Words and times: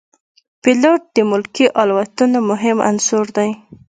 پیلوټ 0.61 1.01
د 1.15 1.17
ملکي 1.31 1.65
الوتنو 1.81 2.39
مهم 2.49 2.77
عنصر 2.87 3.25
دی. 3.37 3.49